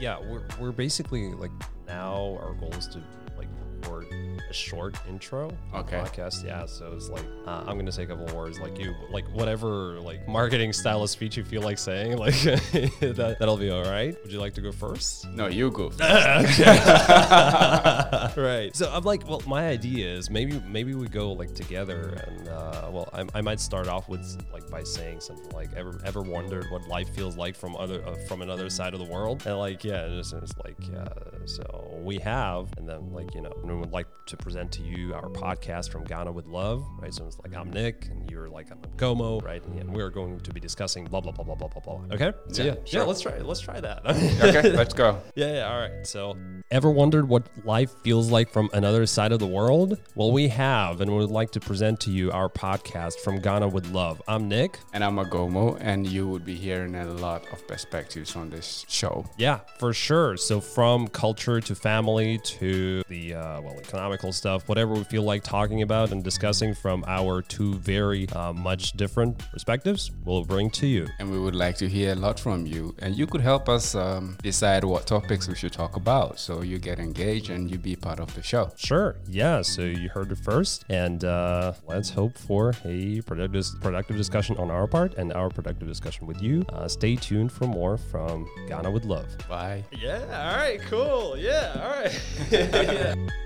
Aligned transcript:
yeah, 0.00 0.18
we're, 0.20 0.42
we're 0.60 0.72
basically 0.72 1.32
like 1.34 1.50
now 1.86 2.38
our 2.42 2.54
goal 2.54 2.72
is 2.74 2.86
to 2.88 2.98
like 3.36 3.48
record 3.82 4.06
a 4.50 4.52
short 4.52 4.96
intro 5.08 5.50
Okay. 5.74 5.96
podcast. 5.98 6.44
Yeah, 6.44 6.66
so 6.66 6.92
it's 6.94 7.08
like 7.08 7.24
uh, 7.46 7.64
I'm 7.66 7.76
gonna 7.78 7.92
say 7.92 8.02
a 8.04 8.06
couple 8.06 8.24
of 8.26 8.34
words 8.34 8.58
like 8.60 8.78
you 8.78 8.94
like 9.10 9.24
whatever 9.32 10.00
like 10.00 10.26
marketing 10.28 10.72
style 10.72 11.02
of 11.02 11.10
speech 11.10 11.36
you 11.36 11.44
feel 11.44 11.62
like 11.62 11.78
saying 11.78 12.16
like 12.24 12.34
that 12.42 13.36
that'll 13.38 13.56
be 13.56 13.70
all 13.70 13.84
right. 13.84 14.16
Would 14.22 14.32
you 14.32 14.40
like 14.40 14.54
to 14.54 14.60
go 14.60 14.72
first? 14.72 15.28
No, 15.30 15.46
you 15.46 15.70
go. 15.70 15.90
right. 18.66 18.76
So 18.76 18.90
I'm 18.92 19.04
like, 19.04 19.28
well, 19.28 19.42
my 19.46 19.68
idea 19.68 20.12
is 20.12 20.30
maybe 20.30 20.60
maybe 20.68 20.94
we 20.94 21.08
go 21.08 21.32
like 21.32 21.54
together, 21.54 22.22
and 22.26 22.48
uh, 22.48 22.88
well, 22.92 23.08
I, 23.12 23.24
I 23.34 23.40
might 23.40 23.60
start 23.60 23.88
off 23.88 24.08
with 24.08 24.24
like 24.52 24.68
by 24.70 24.82
saying 24.82 25.20
something 25.20 25.50
like, 25.50 25.72
ever 25.74 26.00
ever 26.04 26.22
wondered 26.22 26.66
what 26.70 26.86
life 26.88 27.08
feels 27.14 27.36
like 27.36 27.56
from 27.56 27.76
other 27.76 28.04
uh, 28.06 28.14
from 28.26 28.42
another 28.42 28.68
side 28.70 28.92
of 28.94 29.00
the 29.00 29.06
world? 29.06 29.42
And 29.46 29.58
like, 29.58 29.84
yeah, 29.84 30.06
it's, 30.06 30.32
it's 30.32 30.52
like, 30.64 30.76
yeah. 30.92 31.08
So 31.46 32.00
we 32.02 32.18
have, 32.18 32.68
and 32.76 32.88
then 32.88 33.12
like 33.12 33.34
you 33.34 33.40
know, 33.42 33.52
we 33.64 33.74
would 33.74 33.92
like 33.92 34.06
to 34.26 34.36
present 34.36 34.72
to 34.72 34.82
you 34.82 35.14
our 35.14 35.28
podcast 35.28 35.90
from 35.90 36.04
Ghana 36.04 36.32
with 36.32 36.46
Love, 36.46 36.84
right? 37.00 37.14
So 37.14 37.26
it's 37.26 37.38
like 37.38 37.56
I'm 37.56 37.70
Nick, 37.70 38.08
and 38.10 38.28
you're 38.30 38.48
like 38.48 38.70
I'm 38.70 38.78
Gomo, 38.96 39.42
right? 39.42 39.64
And 39.64 39.94
we're 39.94 40.10
going 40.10 40.40
to 40.40 40.52
be 40.52 40.60
discussing 40.60 41.04
blah 41.04 41.20
blah 41.20 41.32
blah 41.32 41.44
blah 41.44 41.54
blah 41.54 41.68
blah 41.68 41.80
blah. 41.82 42.14
Okay. 42.14 42.32
So 42.52 42.62
Yeah, 42.62 42.72
yeah, 42.72 42.80
yeah, 42.86 43.02
let's 43.04 43.20
try 43.20 43.38
let's 43.38 43.60
try 43.60 43.80
that. 43.80 44.06
okay, 44.06 44.70
let's 44.72 44.94
go. 45.02 45.20
Yeah, 45.34 45.54
yeah, 45.54 45.72
all 45.72 45.78
right. 45.80 46.06
So, 46.06 46.36
ever 46.70 46.90
wondered 46.90 47.28
what 47.28 47.46
life 47.64 47.94
feels 48.02 48.30
like 48.30 48.50
from 48.50 48.68
another 48.72 49.06
side 49.06 49.30
of 49.30 49.38
the 49.38 49.46
world? 49.46 49.98
Well, 50.14 50.32
we 50.32 50.48
have, 50.48 51.00
and 51.00 51.10
we 51.10 51.18
would 51.18 51.30
like 51.30 51.52
to 51.52 51.60
present 51.60 52.00
to 52.00 52.10
you 52.10 52.32
our 52.32 52.48
podcast 52.48 53.20
from 53.20 53.38
Ghana 53.38 53.68
with 53.68 53.86
Love. 53.90 54.20
I'm 54.26 54.48
Nick. 54.48 54.78
And 54.92 55.04
I'm 55.04 55.16
Agomo, 55.16 55.78
and 55.80 56.06
you 56.06 56.26
would 56.26 56.44
be 56.44 56.54
hearing 56.54 56.94
a 56.96 57.06
lot 57.06 57.46
of 57.52 57.66
perspectives 57.68 58.34
on 58.34 58.50
this 58.50 58.84
show. 58.88 59.26
Yeah, 59.36 59.60
for 59.78 59.92
sure. 59.92 60.36
So, 60.36 60.60
from 60.60 61.08
culture 61.08 61.60
to 61.60 61.74
family 61.74 62.38
to 62.38 63.02
the 63.08 63.34
uh, 63.34 63.60
well, 63.60 63.78
economical 63.78 64.32
stuff, 64.32 64.68
whatever 64.68 64.94
we 64.94 65.04
feel 65.04 65.22
like 65.22 65.44
talking 65.44 65.82
about 65.82 66.10
and 66.10 66.24
discussing 66.24 66.74
from 66.74 67.04
our 67.06 67.42
two 67.42 67.74
very 67.74 68.28
uh, 68.30 68.52
much 68.52 68.92
different 68.92 69.38
perspectives, 69.52 70.10
we'll 70.24 70.44
bring 70.44 70.70
to 70.70 70.86
you. 70.86 71.06
And 71.20 71.30
we 71.30 71.38
would 71.38 71.54
like 71.54 71.76
to 71.76 71.88
hear 71.88 72.12
a 72.12 72.16
lot 72.16 72.40
from 72.40 72.66
you. 72.66 72.94
And 72.98 73.16
you 73.16 73.26
could 73.26 73.40
help 73.40 73.68
us 73.68 73.94
um, 73.94 74.36
decide 74.42 74.82
what 74.84 75.06
topics 75.06 75.46
we 75.46 75.54
should 75.54 75.72
talk 75.72 75.96
about. 75.96 76.38
So 76.40 76.55
you 76.62 76.78
get 76.78 76.98
engaged 76.98 77.50
and 77.50 77.70
you 77.70 77.78
be 77.78 77.96
part 77.96 78.20
of 78.20 78.34
the 78.34 78.42
show. 78.42 78.70
Sure. 78.76 79.16
Yeah. 79.28 79.62
So 79.62 79.82
you 79.82 80.08
heard 80.08 80.32
it 80.32 80.38
first, 80.38 80.84
and 80.88 81.24
uh, 81.24 81.72
let's 81.86 82.10
hope 82.10 82.36
for 82.36 82.74
a 82.84 83.20
productive 83.22 83.64
productive 83.80 84.16
discussion 84.16 84.56
on 84.58 84.70
our 84.70 84.86
part 84.86 85.14
and 85.14 85.32
our 85.32 85.48
productive 85.48 85.88
discussion 85.88 86.26
with 86.26 86.42
you. 86.42 86.64
Uh, 86.72 86.88
stay 86.88 87.16
tuned 87.16 87.52
for 87.52 87.66
more 87.66 87.96
from 87.96 88.46
Ghana 88.68 88.90
with 88.90 89.04
Love. 89.04 89.26
Bye. 89.48 89.84
Yeah. 89.92 90.20
All 90.50 90.56
right. 90.56 90.80
Cool. 90.82 91.36
Yeah. 91.36 91.72
All 91.82 91.90
right. 91.90 93.30